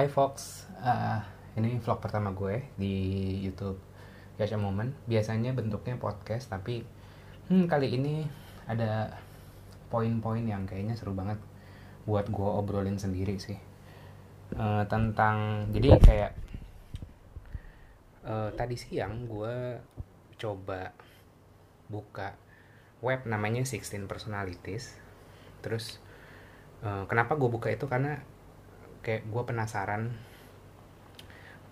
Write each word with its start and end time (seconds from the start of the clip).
Hai 0.00 0.08
Fox, 0.08 0.64
uh, 0.80 1.20
ini 1.60 1.76
vlog 1.76 2.00
pertama 2.00 2.32
gue 2.32 2.72
di 2.80 2.96
YouTube 3.44 3.76
Yasha 4.40 4.56
Moment. 4.56 4.96
Biasanya 5.04 5.52
bentuknya 5.52 6.00
podcast, 6.00 6.48
tapi 6.48 6.80
hmm, 7.52 7.68
kali 7.68 8.00
ini 8.00 8.24
ada 8.64 9.12
poin-poin 9.92 10.40
yang 10.40 10.64
kayaknya 10.64 10.96
seru 10.96 11.12
banget 11.12 11.36
buat 12.08 12.32
gue 12.32 12.48
obrolin 12.48 12.96
sendiri 12.96 13.36
sih. 13.36 13.60
Uh, 14.56 14.88
tentang, 14.88 15.68
jadi 15.68 16.00
kayak 16.00 16.32
uh, 18.24 18.56
tadi 18.56 18.80
siang 18.80 19.28
gue 19.28 19.84
coba 20.40 20.96
buka 21.92 22.40
web 23.04 23.28
namanya 23.28 23.68
16 23.68 24.08
Personalities. 24.08 24.96
Terus 25.60 26.00
uh, 26.88 27.04
kenapa 27.04 27.36
gue 27.36 27.52
buka 27.52 27.68
itu 27.68 27.84
karena 27.84 28.39
kayak 29.00 29.28
gue 29.28 29.42
penasaran 29.42 30.12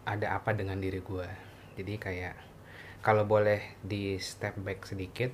ada 0.08 0.36
apa 0.36 0.56
dengan 0.56 0.80
diri 0.80 1.04
gue 1.04 1.28
jadi 1.76 1.94
kayak 2.00 2.36
kalau 3.04 3.28
boleh 3.28 3.78
di 3.84 4.16
step 4.18 4.56
back 4.60 4.88
sedikit 4.88 5.30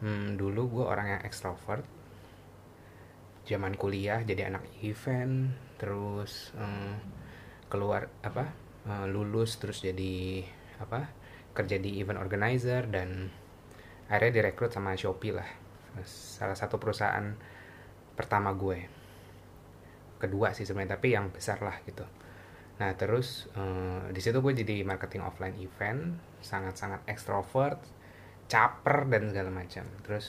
hmm, 0.00 0.38
dulu 0.38 0.80
gue 0.80 0.84
orang 0.86 1.18
yang 1.18 1.22
ekstrovert 1.26 1.84
zaman 3.44 3.76
kuliah 3.76 4.22
jadi 4.24 4.48
anak 4.48 4.64
event 4.80 5.52
terus 5.76 6.54
hmm, 6.56 6.96
keluar 7.68 8.08
apa 8.22 8.54
uh, 8.86 9.06
lulus 9.10 9.58
terus 9.58 9.82
jadi 9.82 10.46
apa 10.78 11.10
kerja 11.54 11.78
di 11.78 12.02
event 12.02 12.18
organizer 12.18 12.86
dan 12.90 13.30
akhirnya 14.10 14.42
direkrut 14.42 14.74
sama 14.74 14.98
Shopee 14.98 15.32
lah. 15.32 15.46
Salah 16.04 16.58
satu 16.58 16.82
perusahaan 16.82 17.34
pertama 18.18 18.50
gue 18.54 19.03
kedua 20.24 20.56
sih 20.56 20.64
sebenarnya 20.64 20.96
tapi 20.96 21.12
yang 21.12 21.28
besar 21.30 21.60
lah 21.60 21.76
gitu. 21.84 22.04
Nah 22.80 22.90
terus 22.98 23.46
uh, 23.54 24.08
di 24.10 24.20
situ 24.24 24.40
gue 24.40 24.52
jadi 24.56 24.82
marketing 24.82 25.22
offline 25.22 25.56
event 25.60 26.18
sangat-sangat 26.42 27.06
ekstrovert 27.06 27.80
caper 28.48 29.08
dan 29.08 29.30
segala 29.30 29.50
macam. 29.52 29.84
Terus 30.02 30.26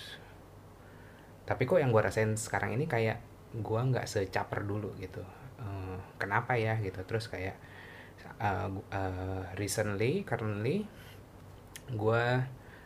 tapi 1.45 1.69
kok 1.69 1.77
yang 1.77 1.93
gue 1.93 2.01
rasain 2.01 2.33
sekarang 2.35 2.73
ini 2.73 2.89
kayak 2.89 3.21
gue 3.55 3.79
nggak 3.79 4.05
secaper 4.09 4.65
dulu 4.65 4.91
gitu. 4.99 5.23
Uh, 5.61 5.97
kenapa 6.19 6.59
ya 6.59 6.75
gitu? 6.83 7.01
Terus 7.07 7.31
kayak 7.31 7.55
uh, 8.41 8.69
uh, 8.91 9.43
recently 9.55 10.25
currently 10.27 10.83
gue 11.85 12.23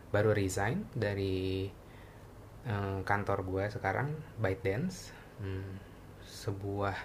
baru 0.10 0.34
resign 0.34 0.90
dari 0.92 1.70
uh, 2.68 3.00
kantor 3.06 3.46
gue 3.48 3.64
sekarang 3.72 4.12
ByteDance. 4.42 5.16
Hmm, 5.40 5.89
sebuah 6.30 6.96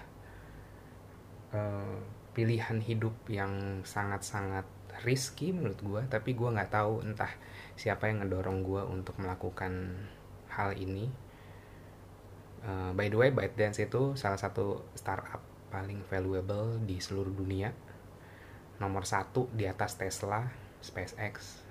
uh, 1.49 1.97
pilihan 2.37 2.77
hidup 2.77 3.15
yang 3.25 3.81
sangat-sangat 3.81 4.67
risky 5.03 5.51
menurut 5.51 5.79
gue 5.83 6.01
tapi 6.07 6.37
gue 6.37 6.47
nggak 6.47 6.71
tahu 6.71 7.03
entah 7.03 7.31
siapa 7.75 8.07
yang 8.07 8.23
ngedorong 8.23 8.63
gue 8.63 8.81
untuk 8.85 9.17
melakukan 9.19 9.97
hal 10.53 10.71
ini. 10.77 11.11
Uh, 12.65 12.95
by 12.97 13.11
the 13.11 13.17
way 13.17 13.29
ByteDance 13.29 13.83
itu 13.83 14.15
salah 14.17 14.39
satu 14.39 14.81
startup 14.97 15.43
paling 15.69 15.99
valuable 16.07 16.79
di 16.85 17.01
seluruh 17.01 17.33
dunia. 17.33 17.75
Nomor 18.79 19.03
satu 19.03 19.51
di 19.51 19.67
atas 19.67 19.99
Tesla 19.99 20.47
SpaceX 20.79 21.65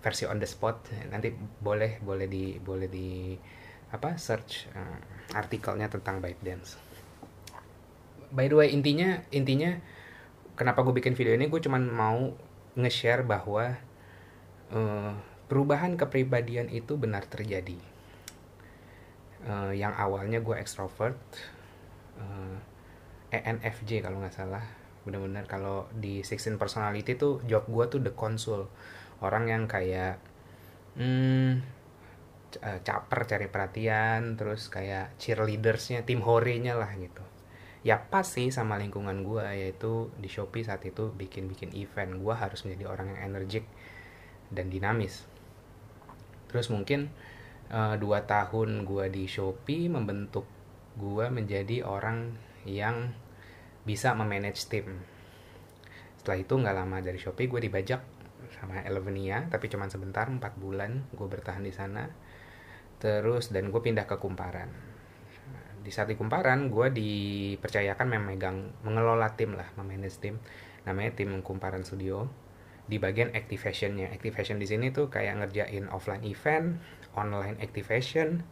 versi 0.00 0.24
on 0.24 0.40
the 0.40 0.48
spot. 0.48 0.88
Nanti 1.12 1.32
boleh 1.36 2.00
boleh 2.00 2.26
di 2.26 2.56
boleh 2.56 2.88
di 2.88 3.36
apa 3.90 4.14
search 4.16 4.70
uh, 4.74 4.98
artikelnya 5.34 5.90
tentang 5.90 6.22
ByteDance. 6.22 6.78
By 8.30 8.46
the 8.46 8.56
way 8.58 8.70
intinya 8.70 9.22
intinya 9.34 9.74
kenapa 10.54 10.86
gue 10.86 10.94
bikin 10.94 11.18
video 11.18 11.34
ini 11.34 11.50
gue 11.50 11.58
cuman 11.58 11.82
mau 11.90 12.30
nge-share 12.78 13.26
bahwa 13.26 13.74
uh, 14.70 15.12
perubahan 15.50 15.98
kepribadian 15.98 16.70
itu 16.70 16.94
benar 16.94 17.26
terjadi. 17.26 17.78
Uh, 19.40 19.72
yang 19.72 19.96
awalnya 19.96 20.38
gue 20.44 20.52
extrovert, 20.54 21.16
uh, 22.20 22.56
ENFJ 23.32 24.04
kalau 24.04 24.20
nggak 24.20 24.36
salah, 24.36 24.62
benar-benar 25.02 25.48
kalau 25.48 25.88
di 25.96 26.20
16 26.20 26.60
personality 26.60 27.16
tuh 27.16 27.40
job 27.48 27.64
gue 27.66 27.84
tuh 27.88 28.00
the 28.04 28.12
consul, 28.12 28.68
orang 29.24 29.48
yang 29.48 29.64
kayak 29.64 30.20
hmm, 31.00 31.64
uh, 32.58 32.80
caper 32.82 33.20
cari 33.30 33.46
perhatian 33.46 34.34
terus 34.34 34.66
kayak 34.66 35.14
cheerleadersnya 35.22 36.02
tim 36.02 36.24
horenya 36.24 36.74
lah 36.74 36.90
gitu. 36.98 37.22
Ya 37.80 37.96
pas 37.96 38.28
sih 38.28 38.52
sama 38.52 38.76
lingkungan 38.76 39.24
gue 39.24 39.46
yaitu 39.56 40.12
di 40.20 40.28
Shopee 40.28 40.66
saat 40.66 40.84
itu 40.84 41.14
bikin-bikin 41.14 41.72
event. 41.78 42.18
Gue 42.18 42.34
harus 42.36 42.66
menjadi 42.66 42.90
orang 42.90 43.14
yang 43.16 43.32
energik 43.32 43.64
dan 44.52 44.68
dinamis. 44.68 45.24
Terus 46.50 46.68
mungkin 46.68 47.08
uh, 47.70 47.96
dua 47.96 48.26
tahun 48.26 48.84
gue 48.84 49.06
di 49.08 49.24
Shopee 49.30 49.88
membentuk 49.88 50.44
gue 50.98 51.26
menjadi 51.32 51.86
orang 51.86 52.34
yang 52.68 53.14
bisa 53.88 54.12
memanage 54.12 54.68
tim. 54.68 55.00
Setelah 56.20 56.36
itu 56.36 56.52
nggak 56.52 56.76
lama 56.76 57.00
dari 57.00 57.16
Shopee 57.16 57.48
gue 57.48 57.64
dibajak 57.64 58.19
sama 58.58 58.82
Elevenia 58.82 59.46
tapi 59.46 59.70
cuma 59.70 59.86
sebentar 59.86 60.26
4 60.26 60.38
bulan 60.58 61.06
gue 61.14 61.26
bertahan 61.26 61.62
di 61.62 61.72
sana. 61.72 62.10
Terus 63.00 63.54
dan 63.54 63.72
gue 63.72 63.80
pindah 63.80 64.04
ke 64.04 64.20
Kumparan. 64.20 64.68
Di 65.80 65.88
saat 65.88 66.12
di 66.12 66.16
Kumparan 66.18 66.68
gue 66.68 66.92
dipercayakan 66.92 68.06
memegang 68.10 68.84
mengelola 68.84 69.32
tim 69.38 69.56
lah 69.56 69.70
memanage 69.78 70.20
tim. 70.20 70.36
Namanya 70.84 71.16
tim 71.16 71.40
Kumparan 71.40 71.86
Studio. 71.86 72.28
Di 72.84 73.00
bagian 73.00 73.32
activationnya. 73.32 74.12
Activation 74.12 74.60
di 74.60 74.66
sini 74.68 74.92
tuh 74.92 75.08
kayak 75.08 75.40
ngerjain 75.40 75.88
offline 75.88 76.26
event 76.26 76.82
online 77.10 77.58
activation 77.58 78.46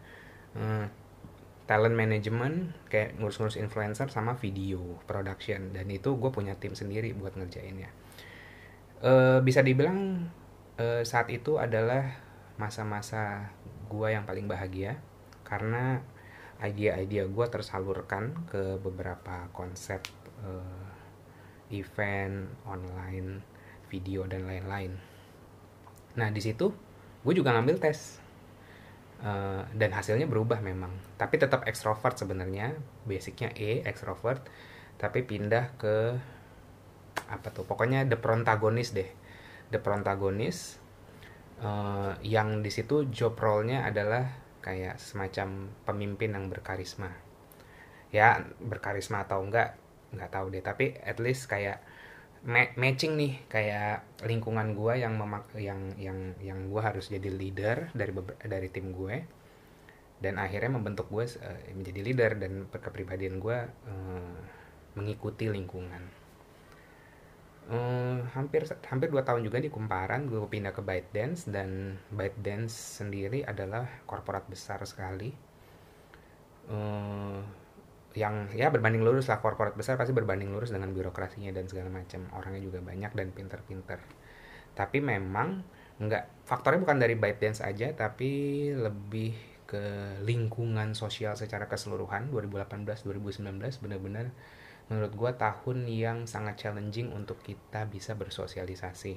hmm, 0.58 0.90
talent 1.70 1.94
management 1.94 2.74
kayak 2.90 3.14
ngurus-ngurus 3.22 3.60
influencer 3.60 4.08
sama 4.08 4.38
video 4.40 4.80
production. 5.04 5.76
Dan 5.76 5.92
itu 5.92 6.16
gue 6.16 6.30
punya 6.32 6.56
tim 6.56 6.72
sendiri 6.72 7.12
buat 7.12 7.36
ngerjainnya 7.36 8.07
e, 9.02 9.42
bisa 9.42 9.62
dibilang 9.62 10.28
e, 10.78 11.02
saat 11.02 11.30
itu 11.30 11.58
adalah 11.58 12.18
masa-masa 12.58 13.54
gue 13.88 14.08
yang 14.12 14.26
paling 14.28 14.50
bahagia. 14.50 14.98
Karena 15.46 16.02
ide-ide 16.58 17.24
gue 17.30 17.46
tersalurkan 17.46 18.34
ke 18.50 18.82
beberapa 18.82 19.46
konsep 19.54 20.02
uh, 20.42 20.90
event 21.70 22.50
online 22.66 23.40
video 23.86 24.26
dan 24.26 24.44
lain-lain. 24.44 24.98
Nah 26.18 26.28
di 26.34 26.42
situ 26.42 26.74
gue 27.22 27.34
juga 27.34 27.54
ngambil 27.54 27.78
tes. 27.78 28.20
Uh, 29.18 29.66
dan 29.74 29.90
hasilnya 29.90 30.30
berubah 30.30 30.62
memang. 30.62 30.94
Tapi 31.18 31.38
tetap 31.38 31.66
ekstrovert 31.66 32.18
sebenarnya. 32.18 32.74
Basicnya 33.06 33.50
E 33.54 33.82
ekstrovert 33.86 34.42
tapi 34.98 35.22
pindah 35.22 35.78
ke 35.78 36.18
apa 37.28 37.52
tuh 37.52 37.64
pokoknya 37.68 38.08
the 38.08 38.16
protagonis 38.16 38.92
deh. 38.96 39.08
The 39.68 39.80
protagonis 39.80 40.80
uh, 41.60 42.16
yang 42.24 42.64
di 42.64 42.72
situ 42.72 43.08
job 43.12 43.36
role-nya 43.36 43.84
adalah 43.84 44.28
kayak 44.64 44.96
semacam 44.96 45.72
pemimpin 45.84 46.34
yang 46.34 46.48
berkarisma. 46.48 47.12
Ya 48.08 48.40
berkarisma 48.58 49.28
atau 49.28 49.44
enggak 49.44 49.76
nggak 50.08 50.30
tahu 50.32 50.48
deh 50.48 50.64
tapi 50.64 50.96
at 51.04 51.20
least 51.20 51.52
kayak 51.52 51.84
ma 52.48 52.64
matching 52.78 53.18
nih 53.18 53.44
kayak 53.50 54.06
lingkungan 54.24 54.72
gue 54.72 55.02
yang 55.02 55.18
memak 55.18 55.50
yang 55.58 55.92
yang 55.98 56.32
yang 56.38 56.70
gue 56.70 56.80
harus 56.80 57.10
jadi 57.10 57.28
leader 57.28 57.90
dari 57.92 58.14
dari 58.46 58.68
tim 58.70 58.94
gue 58.94 59.26
dan 60.22 60.38
akhirnya 60.38 60.70
membentuk 60.70 61.10
gue 61.10 61.26
uh, 61.26 61.60
menjadi 61.74 62.00
leader 62.02 62.30
dan 62.38 62.52
kepribadian 62.70 63.42
gue 63.42 63.58
uh, 63.68 64.38
mengikuti 64.94 65.50
lingkungan 65.50 66.17
uh, 67.68 68.18
hampir 68.32 68.64
hampir 68.64 69.08
dua 69.12 69.22
tahun 69.24 69.44
juga 69.44 69.60
di 69.60 69.68
Kumparan 69.68 70.26
gue 70.26 70.40
pindah 70.40 70.72
ke 70.72 70.80
ByteDance 70.80 71.48
dan 71.52 72.00
ByteDance 72.12 73.00
sendiri 73.00 73.44
adalah 73.44 73.86
korporat 74.08 74.48
besar 74.48 74.80
sekali. 74.88 75.32
Uh, 76.68 77.40
yang 78.16 78.50
ya 78.52 78.72
berbanding 78.72 79.04
lurus 79.04 79.30
lah 79.30 79.38
korporat 79.38 79.78
besar 79.78 79.94
pasti 79.94 80.16
berbanding 80.16 80.50
lurus 80.50 80.74
dengan 80.74 80.90
birokrasinya 80.90 81.52
dan 81.52 81.68
segala 81.68 81.92
macam. 81.92 82.26
Orangnya 82.34 82.64
juga 82.64 82.80
banyak 82.80 83.12
dan 83.12 83.28
pinter-pinter. 83.30 84.00
Tapi 84.72 84.98
memang 85.04 85.62
nggak 85.98 86.46
faktornya 86.46 86.80
bukan 86.82 86.98
dari 87.02 87.18
ByteDance 87.18 87.60
aja 87.66 87.90
tapi 87.90 88.70
lebih 88.70 89.34
ke 89.68 90.16
lingkungan 90.24 90.96
sosial 90.96 91.36
secara 91.36 91.68
keseluruhan. 91.68 92.32
2018 92.32 93.04
2019 93.04 93.84
benar-benar 93.84 94.32
menurut 94.88 95.12
gue 95.12 95.32
tahun 95.36 95.78
yang 95.88 96.18
sangat 96.24 96.64
challenging 96.64 97.12
untuk 97.12 97.40
kita 97.44 97.84
bisa 97.88 98.16
bersosialisasi. 98.16 99.14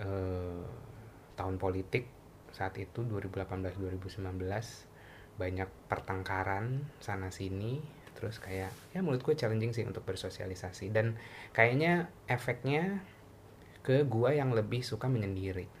Uh, 0.00 0.64
tahun 1.36 1.60
politik 1.60 2.08
saat 2.52 2.76
itu 2.80 3.04
2018-2019 3.04 4.24
banyak 5.36 5.68
pertengkaran 5.88 6.84
sana 7.00 7.32
sini 7.32 7.80
terus 8.16 8.36
kayak 8.36 8.68
ya 8.92 9.00
menurut 9.00 9.24
gue 9.24 9.32
challenging 9.36 9.72
sih 9.72 9.84
untuk 9.84 10.04
bersosialisasi. 10.08 10.88
Dan 10.92 11.20
kayaknya 11.52 12.08
efeknya 12.28 13.04
ke 13.80 14.04
gue 14.04 14.30
yang 14.36 14.52
lebih 14.52 14.84
suka 14.84 15.08
menyendiri 15.08 15.79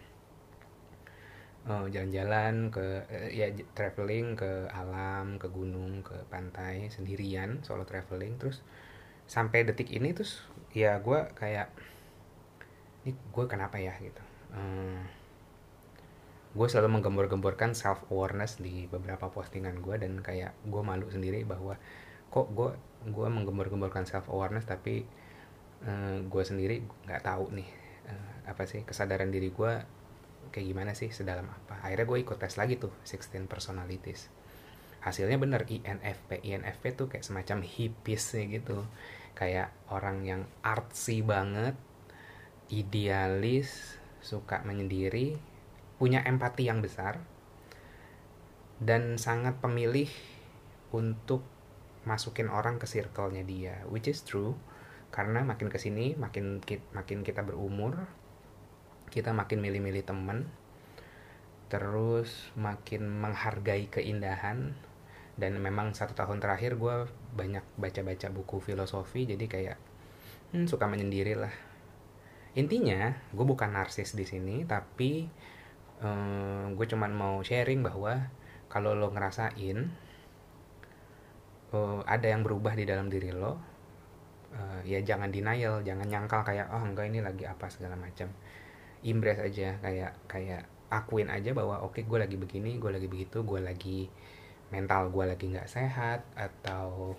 jalan-jalan 1.68 2.72
ke 2.72 3.04
eh, 3.12 3.30
ya 3.36 3.46
traveling 3.76 4.32
ke 4.32 4.66
alam 4.72 5.36
ke 5.36 5.46
gunung 5.52 6.00
ke 6.00 6.16
pantai 6.32 6.88
sendirian 6.88 7.60
solo 7.60 7.84
traveling. 7.84 8.40
Terus 8.40 8.64
sampai 9.28 9.68
detik 9.68 9.92
ini 9.92 10.16
terus 10.16 10.42
ya 10.72 10.98
gue 10.98 11.20
kayak 11.36 11.68
ini 13.04 13.12
gue 13.12 13.44
kenapa 13.46 13.76
ya? 13.76 13.92
gitu. 14.00 14.22
Hmm, 14.50 15.06
gue 16.56 16.66
selalu 16.66 16.98
menggembor-gemborkan 16.98 17.76
self 17.76 18.02
awareness 18.10 18.58
di 18.58 18.90
beberapa 18.90 19.30
postingan 19.30 19.78
gue 19.84 20.00
dan 20.00 20.18
kayak 20.24 20.56
gue 20.66 20.82
malu 20.82 21.06
sendiri 21.12 21.46
bahwa 21.46 21.78
kok 22.32 22.50
gue 22.56 22.74
gue 23.06 23.28
menggembor-gemborkan 23.30 24.08
self 24.08 24.26
awareness 24.32 24.66
tapi 24.66 25.04
eh, 25.84 26.18
gue 26.24 26.42
sendiri 26.42 26.82
nggak 27.06 27.22
tahu 27.22 27.52
nih 27.54 27.70
apa 28.42 28.66
sih 28.66 28.82
kesadaran 28.82 29.30
diri 29.30 29.54
gue 29.54 29.72
kayak 30.50 30.66
gimana 30.66 30.92
sih 30.92 31.10
sedalam 31.14 31.46
apa. 31.46 31.82
Akhirnya 31.86 32.06
gue 32.06 32.18
ikut 32.22 32.38
tes 32.38 32.54
lagi 32.58 32.76
tuh 32.76 32.92
16 33.06 33.46
personalities. 33.46 34.28
Hasilnya 35.00 35.40
bener 35.40 35.64
INFP 35.64 36.44
INFP 36.44 36.92
tuh 36.92 37.06
kayak 37.08 37.24
semacam 37.24 37.64
hippies 37.64 38.36
gitu. 38.36 38.84
Kayak 39.32 39.72
orang 39.88 40.26
yang 40.26 40.42
artsy 40.60 41.24
banget 41.24 41.78
idealis 42.68 43.96
suka 44.20 44.60
menyendiri 44.62 45.40
punya 45.96 46.20
empati 46.22 46.68
yang 46.68 46.84
besar 46.84 47.18
dan 48.80 49.16
sangat 49.16 49.60
pemilih 49.60 50.08
untuk 50.92 51.44
masukin 52.08 52.48
orang 52.48 52.80
ke 52.80 52.88
circle-nya 52.88 53.44
dia, 53.44 53.84
which 53.92 54.08
is 54.08 54.24
true. 54.24 54.56
Karena 55.10 55.42
makin 55.42 55.68
ke 55.68 55.76
sini 55.76 56.14
makin 56.16 56.62
makin 56.94 57.26
kita 57.26 57.42
berumur 57.42 58.06
kita 59.10 59.34
makin 59.34 59.58
milih-milih 59.58 60.06
temen 60.06 60.46
terus 61.70 62.50
makin 62.58 63.06
menghargai 63.06 63.86
keindahan 63.86 64.74
dan 65.38 65.56
memang 65.56 65.94
satu 65.94 66.12
tahun 66.18 66.42
terakhir 66.42 66.74
gue 66.76 67.06
banyak 67.38 67.62
baca-baca 67.78 68.28
buku 68.34 68.58
filosofi 68.58 69.24
jadi 69.24 69.46
kayak 69.46 69.78
hmm, 70.52 70.66
suka 70.66 70.90
menyendiri 70.90 71.38
lah. 71.38 71.54
Intinya 72.58 73.14
gue 73.30 73.46
bukan 73.46 73.70
narsis 73.70 74.18
di 74.18 74.26
sini 74.26 74.66
tapi 74.66 75.30
uh, 76.02 76.08
eh, 76.10 76.64
gue 76.74 76.86
cuman 76.90 77.12
mau 77.14 77.34
sharing 77.40 77.86
bahwa 77.86 78.18
kalau 78.66 78.98
lo 78.98 79.14
ngerasain 79.14 79.78
uh, 81.70 82.02
ada 82.04 82.26
yang 82.26 82.42
berubah 82.42 82.74
di 82.74 82.84
dalam 82.84 83.06
diri 83.06 83.30
lo 83.30 83.54
uh, 84.54 84.80
ya 84.82 84.98
jangan 85.06 85.30
denial 85.30 85.82
jangan 85.86 86.06
nyangkal 86.10 86.42
kayak 86.42 86.70
oh 86.74 86.82
enggak 86.82 87.10
ini 87.10 87.22
lagi 87.22 87.46
apa 87.46 87.70
segala 87.70 87.94
macam 87.94 88.30
impress 89.06 89.40
aja 89.40 89.80
kayak 89.80 90.12
kayak 90.28 90.68
akuin 90.90 91.30
aja 91.30 91.54
bahwa 91.54 91.80
oke 91.86 91.96
okay, 91.96 92.02
gue 92.04 92.18
lagi 92.18 92.36
begini 92.36 92.76
gue 92.76 92.90
lagi 92.90 93.06
begitu 93.06 93.46
gue 93.46 93.60
lagi 93.62 94.10
mental 94.74 95.10
gue 95.14 95.24
lagi 95.26 95.46
nggak 95.50 95.70
sehat 95.70 96.26
atau 96.34 97.14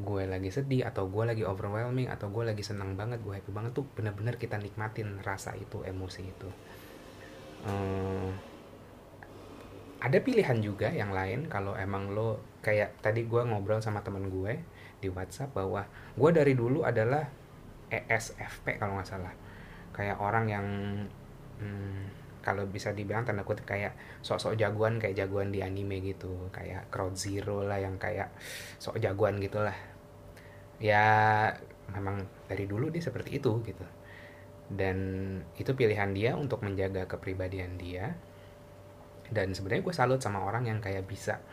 gue 0.00 0.22
lagi 0.24 0.48
sedih 0.48 0.88
atau 0.88 1.08
gue 1.12 1.24
lagi 1.28 1.44
overwhelming 1.44 2.08
atau 2.08 2.32
gue 2.32 2.44
lagi 2.48 2.64
senang 2.64 2.96
banget 2.96 3.20
gue 3.20 3.36
happy 3.36 3.52
banget 3.52 3.76
tuh 3.76 3.84
bener-bener 3.92 4.40
kita 4.40 4.56
nikmatin 4.56 5.20
rasa 5.20 5.52
itu 5.60 5.84
emosi 5.84 6.22
itu. 6.24 6.48
Hmm, 7.60 8.32
ada 10.00 10.18
pilihan 10.24 10.56
juga 10.64 10.88
yang 10.88 11.12
lain 11.12 11.52
kalau 11.52 11.76
emang 11.76 12.16
lo 12.16 12.40
kayak 12.64 12.96
tadi 13.04 13.28
gue 13.28 13.44
ngobrol 13.44 13.84
sama 13.84 14.00
temen 14.00 14.32
gue 14.32 14.64
di 15.04 15.12
WhatsApp 15.12 15.52
bahwa 15.52 15.84
gue 16.16 16.30
dari 16.32 16.56
dulu 16.56 16.88
adalah 16.88 17.28
ESFP 17.92 18.80
kalau 18.80 18.96
nggak 18.96 19.08
salah 19.08 19.32
kayak 20.00 20.16
orang 20.16 20.48
yang 20.48 20.66
hmm, 21.60 22.08
kalau 22.40 22.64
bisa 22.64 22.96
dibilang 22.96 23.28
tanda 23.28 23.44
kutip 23.44 23.68
kayak 23.68 23.92
sok-sok 24.24 24.56
jagoan 24.56 24.96
kayak 24.96 25.12
jagoan 25.12 25.52
di 25.52 25.60
anime 25.60 26.00
gitu. 26.00 26.48
Kayak 26.48 26.88
crowd 26.88 27.20
zero 27.20 27.60
lah 27.60 27.76
yang 27.76 28.00
kayak 28.00 28.32
sok 28.80 28.96
jagoan 28.96 29.36
gitulah. 29.36 29.76
Ya 30.80 31.04
memang 31.92 32.24
dari 32.48 32.64
dulu 32.64 32.88
dia 32.88 33.04
seperti 33.04 33.36
itu 33.36 33.60
gitu. 33.68 33.84
Dan 34.72 34.96
itu 35.60 35.76
pilihan 35.76 36.16
dia 36.16 36.32
untuk 36.32 36.64
menjaga 36.64 37.04
kepribadian 37.04 37.76
dia. 37.76 38.16
Dan 39.28 39.52
sebenarnya 39.52 39.84
gue 39.84 39.94
salut 39.94 40.20
sama 40.24 40.40
orang 40.40 40.64
yang 40.64 40.80
kayak 40.80 41.04
bisa 41.04 41.44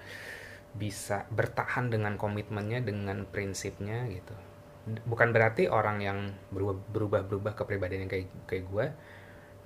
bisa 0.71 1.27
bertahan 1.33 1.91
dengan 1.91 2.15
komitmennya 2.15 2.79
dengan 2.85 3.25
prinsipnya 3.27 4.05
gitu 4.07 4.56
bukan 5.03 5.35
berarti 5.35 5.67
orang 5.67 5.97
yang 5.99 6.19
berubah 6.53 7.27
berubah 7.27 7.53
kepribadian 7.53 8.07
yang 8.07 8.11
kayak 8.11 8.27
kayak 8.47 8.65
gue 8.67 8.85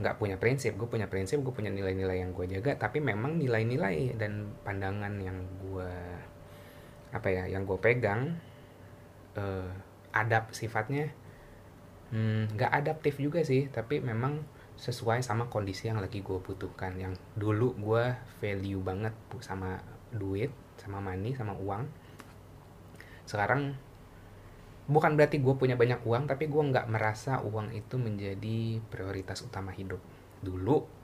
nggak 0.01 0.15
punya 0.17 0.35
prinsip. 0.41 0.73
Gue 0.75 0.89
punya 0.89 1.05
prinsip 1.05 1.39
gue 1.45 1.53
punya 1.53 1.69
nilai-nilai 1.69 2.21
yang 2.21 2.33
gue 2.33 2.45
jaga 2.49 2.77
tapi 2.77 2.99
memang 2.99 3.37
nilai-nilai 3.37 4.17
dan 4.17 4.49
pandangan 4.65 5.13
yang 5.21 5.37
gue 5.61 5.91
apa 7.11 7.27
ya 7.27 7.43
yang 7.45 7.67
gue 7.67 7.77
pegang 7.77 8.39
uh, 9.35 9.67
adab 10.15 10.49
sifatnya 10.55 11.11
Hmm, 12.11 12.51
nggak 12.51 12.71
hmm, 12.75 12.79
adaptif 12.83 13.15
juga 13.23 13.39
sih 13.39 13.71
tapi 13.71 14.03
memang 14.03 14.43
sesuai 14.75 15.23
sama 15.23 15.47
kondisi 15.47 15.87
yang 15.87 16.03
lagi 16.03 16.19
gue 16.19 16.43
butuhkan 16.43 16.99
yang 16.99 17.15
dulu 17.39 17.71
gue 17.79 18.03
value 18.43 18.83
banget 18.83 19.15
sama 19.39 19.79
duit 20.11 20.51
sama 20.75 20.99
money 20.99 21.31
sama 21.31 21.55
uang. 21.55 21.87
Sekarang 23.23 23.79
bukan 24.89 25.13
berarti 25.13 25.37
gue 25.37 25.53
punya 25.57 25.77
banyak 25.77 26.01
uang 26.05 26.25
tapi 26.25 26.49
gue 26.49 26.63
nggak 26.73 26.89
merasa 26.89 27.41
uang 27.41 27.73
itu 27.75 27.95
menjadi 28.01 28.81
prioritas 28.89 29.45
utama 29.45 29.73
hidup. 29.75 30.01
Dulu 30.41 31.01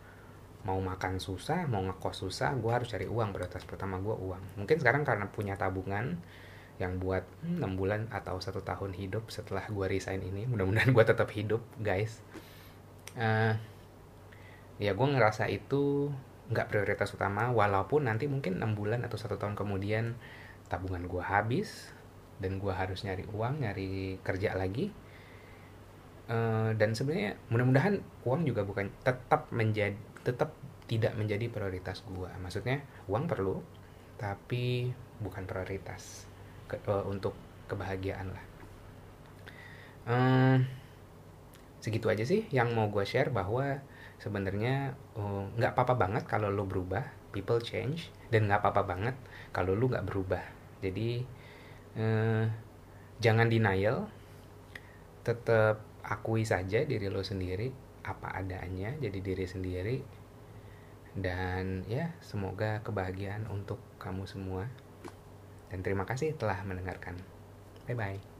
mau 0.65 0.79
makan 0.83 1.21
susah 1.21 1.63
mau 1.69 1.79
ngekos 1.79 2.27
susah 2.27 2.57
gue 2.57 2.71
harus 2.71 2.89
cari 2.89 3.06
uang. 3.06 3.33
Prioritas 3.35 3.63
pertama 3.63 4.01
gue 4.01 4.13
uang. 4.13 4.62
Mungkin 4.62 4.77
sekarang 4.81 5.06
karena 5.06 5.29
punya 5.29 5.53
tabungan 5.59 6.18
yang 6.77 7.01
buat 7.01 7.25
enam 7.41 7.74
bulan 7.74 8.06
atau 8.13 8.38
satu 8.38 8.62
tahun 8.62 8.94
hidup 8.94 9.33
setelah 9.33 9.65
gue 9.65 9.85
resign 9.89 10.21
ini 10.21 10.45
mudah-mudahan 10.45 10.94
gue 10.94 11.06
tetap 11.06 11.29
hidup 11.33 11.62
guys. 11.81 12.21
Uh, 13.18 13.57
ya 14.77 14.94
gue 14.94 15.07
ngerasa 15.09 15.50
itu 15.50 16.13
nggak 16.47 16.69
prioritas 16.71 17.12
utama 17.12 17.51
walaupun 17.51 18.07
nanti 18.07 18.29
mungkin 18.29 18.62
enam 18.62 18.77
bulan 18.77 19.03
atau 19.03 19.19
satu 19.19 19.35
tahun 19.35 19.57
kemudian 19.57 20.15
tabungan 20.71 21.09
gue 21.09 21.19
habis 21.19 21.91
dan 22.38 22.62
gue 22.62 22.74
harus 22.74 23.03
nyari 23.06 23.25
uang 23.29 23.63
nyari 23.65 24.22
kerja 24.22 24.53
lagi. 24.58 24.89
Uh, 26.27 26.75
dan 26.75 26.91
sebenarnya 26.91 27.39
mudah-mudahan 27.48 28.03
uang 28.27 28.44
juga 28.44 28.67
bukan 28.67 28.91
tetap 29.00 29.48
menjadi 29.56 29.96
tetap 30.27 30.51
tidak 30.84 31.15
menjadi 31.15 31.48
prioritas 31.48 32.03
gue 32.03 32.27
maksudnya 32.44 32.84
uang 33.08 33.32
perlu 33.32 33.63
tapi 34.20 34.91
bukan 35.24 35.48
prioritas 35.48 36.27
ke, 36.67 36.75
uh, 36.84 37.08
untuk 37.08 37.32
kebahagiaan 37.72 38.34
lah. 38.34 38.44
Um, 40.08 40.67
segitu 41.84 42.08
aja 42.08 42.24
sih 42.24 42.48
yang 42.51 42.72
mau 42.75 42.91
gue 42.91 43.03
share 43.03 43.32
bahwa 43.32 43.84
sebenarnya 44.17 44.98
eh, 45.13 45.44
nggak 45.56 45.72
uh, 45.72 45.75
apa-apa 45.77 45.94
banget 45.94 46.24
kalau 46.25 46.50
lo 46.50 46.65
berubah 46.65 47.06
people 47.29 47.62
change 47.62 48.10
dan 48.34 48.50
nggak 48.50 48.65
apa-apa 48.65 48.84
banget 48.88 49.15
kalau 49.53 49.77
lo 49.77 49.86
nggak 49.91 50.08
berubah. 50.08 50.41
Jadi 50.82 51.22
uh, 51.98 52.46
jangan 53.20 53.50
denial 53.50 54.08
tetap 55.25 55.84
akui 56.08 56.48
saja 56.48 56.88
diri 56.88 57.12
lo 57.12 57.20
sendiri 57.20 57.68
apa 58.08 58.32
adanya 58.39 58.96
jadi 58.96 59.20
diri 59.20 59.44
sendiri 59.44 59.98
dan 61.18 61.84
ya 61.89 62.16
semoga 62.24 62.80
kebahagiaan 62.86 63.50
untuk 63.51 63.82
kamu 64.00 64.24
semua 64.24 64.72
dan 65.68 65.84
terima 65.84 66.08
kasih 66.08 66.36
telah 66.36 66.63
mendengarkan. 66.63 67.20
Bye 67.88 67.96
bye. 67.96 68.37